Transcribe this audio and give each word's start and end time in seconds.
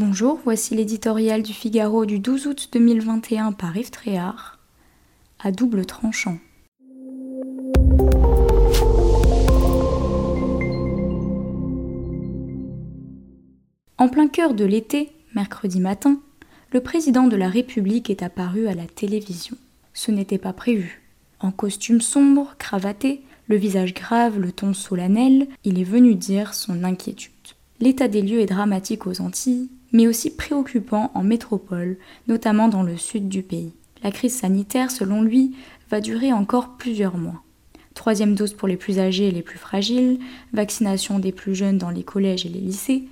Bonjour, 0.00 0.38
voici 0.44 0.76
l'éditorial 0.76 1.42
du 1.42 1.52
Figaro 1.52 2.06
du 2.06 2.20
12 2.20 2.46
août 2.46 2.68
2021 2.72 3.50
par 3.50 3.76
Yves 3.76 3.90
Tréhard, 3.90 4.60
à 5.40 5.50
double 5.50 5.86
tranchant. 5.86 6.38
En 13.98 14.08
plein 14.08 14.28
cœur 14.28 14.54
de 14.54 14.64
l'été, 14.64 15.10
mercredi 15.34 15.80
matin, 15.80 16.20
le 16.70 16.80
président 16.80 17.26
de 17.26 17.34
la 17.34 17.48
République 17.48 18.08
est 18.08 18.22
apparu 18.22 18.68
à 18.68 18.74
la 18.74 18.86
télévision. 18.86 19.56
Ce 19.94 20.12
n'était 20.12 20.38
pas 20.38 20.52
prévu. 20.52 21.02
En 21.40 21.50
costume 21.50 22.00
sombre, 22.00 22.54
cravaté, 22.60 23.22
le 23.48 23.56
visage 23.56 23.94
grave, 23.94 24.38
le 24.38 24.52
ton 24.52 24.74
solennel, 24.74 25.48
il 25.64 25.80
est 25.80 25.82
venu 25.82 26.14
dire 26.14 26.54
son 26.54 26.84
inquiétude. 26.84 27.32
L'état 27.80 28.06
des 28.06 28.22
lieux 28.22 28.38
est 28.38 28.46
dramatique 28.46 29.04
aux 29.08 29.20
Antilles, 29.20 29.68
mais 29.92 30.06
aussi 30.06 30.34
préoccupant 30.34 31.10
en 31.14 31.22
métropole, 31.22 31.96
notamment 32.26 32.68
dans 32.68 32.82
le 32.82 32.96
sud 32.96 33.28
du 33.28 33.42
pays. 33.42 33.72
La 34.02 34.10
crise 34.10 34.36
sanitaire, 34.36 34.90
selon 34.90 35.22
lui, 35.22 35.54
va 35.90 36.00
durer 36.00 36.32
encore 36.32 36.76
plusieurs 36.76 37.16
mois. 37.16 37.42
Troisième 37.94 38.34
dose 38.34 38.52
pour 38.52 38.68
les 38.68 38.76
plus 38.76 39.00
âgés 39.00 39.28
et 39.28 39.32
les 39.32 39.42
plus 39.42 39.58
fragiles, 39.58 40.20
vaccination 40.52 41.18
des 41.18 41.32
plus 41.32 41.54
jeunes 41.54 41.78
dans 41.78 41.90
les 41.90 42.04
collèges 42.04 42.46
et 42.46 42.48
les 42.48 42.60
lycées, 42.60 43.08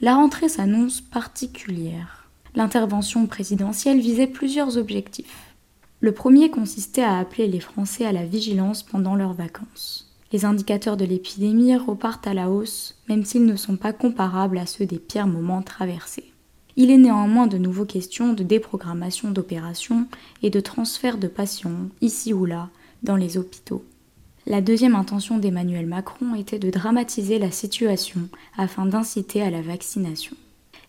la 0.00 0.14
rentrée 0.14 0.48
s'annonce 0.48 1.02
particulière. 1.02 2.28
L'intervention 2.54 3.26
présidentielle 3.26 4.00
visait 4.00 4.26
plusieurs 4.26 4.78
objectifs. 4.78 5.54
Le 6.00 6.12
premier 6.12 6.50
consistait 6.50 7.02
à 7.02 7.18
appeler 7.18 7.46
les 7.48 7.60
Français 7.60 8.06
à 8.06 8.12
la 8.12 8.24
vigilance 8.24 8.82
pendant 8.82 9.14
leurs 9.14 9.34
vacances. 9.34 10.10
Les 10.32 10.44
indicateurs 10.44 10.96
de 10.96 11.04
l'épidémie 11.04 11.76
repartent 11.76 12.26
à 12.26 12.34
la 12.34 12.48
hausse, 12.48 12.96
même 13.08 13.24
s'ils 13.24 13.44
ne 13.44 13.56
sont 13.56 13.76
pas 13.76 13.92
comparables 13.92 14.58
à 14.58 14.64
ceux 14.66 14.86
des 14.86 14.98
pires 14.98 15.26
moments 15.26 15.60
traversés. 15.60 16.29
Il 16.76 16.90
est 16.90 16.98
néanmoins 16.98 17.46
de 17.46 17.58
nouveau 17.58 17.84
question 17.84 18.32
de 18.32 18.42
déprogrammation 18.42 19.30
d'opérations 19.30 20.06
et 20.42 20.50
de 20.50 20.60
transfert 20.60 21.18
de 21.18 21.28
patients, 21.28 21.88
ici 22.00 22.32
ou 22.32 22.44
là, 22.44 22.68
dans 23.02 23.16
les 23.16 23.36
hôpitaux. 23.38 23.84
La 24.46 24.60
deuxième 24.60 24.94
intention 24.94 25.38
d'Emmanuel 25.38 25.86
Macron 25.86 26.34
était 26.34 26.58
de 26.58 26.70
dramatiser 26.70 27.38
la 27.38 27.50
situation 27.50 28.28
afin 28.56 28.86
d'inciter 28.86 29.42
à 29.42 29.50
la 29.50 29.62
vaccination. 29.62 30.36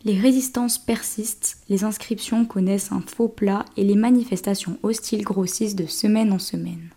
Les 0.03 0.19
résistances 0.19 0.79
persistent, 0.79 1.57
les 1.69 1.83
inscriptions 1.83 2.45
connaissent 2.45 2.91
un 2.91 3.01
faux 3.01 3.27
plat 3.27 3.65
et 3.77 3.83
les 3.83 3.95
manifestations 3.95 4.79
hostiles 4.81 5.23
grossissent 5.23 5.75
de 5.75 5.85
semaine 5.85 6.31
en 6.31 6.39
semaine. 6.39 6.89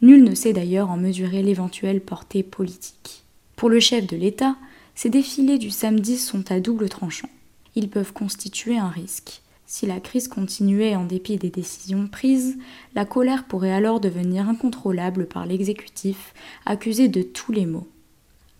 Nul 0.00 0.24
ne 0.24 0.34
sait 0.34 0.52
d'ailleurs 0.52 0.90
en 0.90 0.96
mesurer 0.96 1.42
l'éventuelle 1.42 2.00
portée 2.00 2.42
politique. 2.42 3.22
Pour 3.54 3.70
le 3.70 3.78
chef 3.78 4.08
de 4.08 4.16
l'État, 4.16 4.56
ces 4.96 5.08
défilés 5.08 5.58
du 5.58 5.70
samedi 5.70 6.16
sont 6.16 6.50
à 6.50 6.58
double 6.58 6.88
tranchant. 6.88 7.28
Ils 7.74 7.88
peuvent 7.88 8.12
constituer 8.12 8.78
un 8.78 8.88
risque. 8.88 9.42
Si 9.66 9.86
la 9.86 10.00
crise 10.00 10.28
continuait 10.28 10.96
en 10.96 11.04
dépit 11.04 11.38
des 11.38 11.48
décisions 11.48 12.06
prises, 12.06 12.58
la 12.94 13.06
colère 13.06 13.44
pourrait 13.44 13.72
alors 13.72 14.00
devenir 14.00 14.48
incontrôlable 14.48 15.26
par 15.26 15.46
l'exécutif, 15.46 16.34
accusé 16.66 17.08
de 17.08 17.22
tous 17.22 17.52
les 17.52 17.64
maux. 17.64 17.88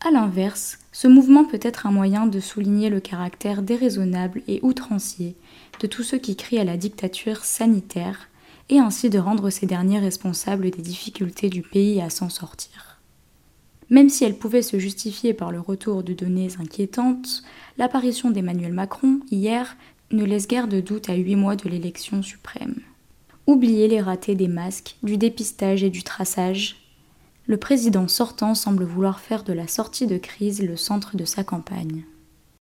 A 0.01 0.11
l'inverse, 0.11 0.79
ce 0.91 1.07
mouvement 1.07 1.45
peut 1.45 1.61
être 1.63 1.87
un 1.87 1.93
moyen 1.93 2.27
de 2.27 2.41
souligner 2.41 2.89
le 2.89 3.01
caractère 3.01 3.63
déraisonnable 3.63 4.43
et 4.49 4.59
outrancier 4.63 5.37
de 5.81 5.87
tous 5.87 6.03
ceux 6.03 6.19
qui 6.19 6.35
crient 6.35 6.59
à 6.59 6.65
la 6.65 6.77
dictature 6.77 7.45
sanitaire 7.45 8.29
et 8.69 8.79
ainsi 8.79 9.11
de 9.11 9.19
rendre 9.19 9.51
ces 9.51 9.67
derniers 9.67 9.99
responsables 9.99 10.71
des 10.71 10.83
difficultés 10.83 11.51
du 11.51 11.63
pays 11.63 12.01
à 12.01 12.11
s'en 12.11 12.31
sortir. 12.31 12.92
Même 13.93 14.09
si 14.09 14.25
elle 14.25 14.39
pouvait 14.39 14.63
se 14.63 14.79
justifier 14.79 15.35
par 15.35 15.53
le 15.53 15.61
retour 15.61 16.03
de 16.03 16.15
données 16.15 16.49
inquiétantes, 16.59 17.43
l'apparition 17.77 18.31
d'Emmanuel 18.31 18.73
Macron 18.73 19.21
hier 19.31 19.77
ne 20.13 20.25
laisse 20.25 20.49
guère 20.49 20.67
de 20.67 20.81
doute 20.81 21.11
à 21.11 21.15
huit 21.15 21.37
mois 21.37 21.57
de 21.57 21.69
l'élection 21.69 22.23
suprême. 22.23 22.77
Oubliez 23.47 23.89
les 23.89 24.01
ratés 24.01 24.35
des 24.35 24.49
masques, 24.49 24.97
du 25.03 25.19
dépistage 25.19 25.85
et 25.85 25.91
du 25.91 26.03
traçage. 26.05 26.77
Le 27.45 27.59
président 27.59 28.09
sortant 28.09 28.55
semble 28.55 28.85
vouloir 28.85 29.21
faire 29.21 29.45
de 29.45 29.53
la 29.53 29.69
sortie 29.69 30.07
de 30.07 30.17
crise 30.17 30.63
le 30.63 30.77
centre 30.77 31.15
de 31.15 31.27
sa 31.27 31.45
campagne. 31.45 32.05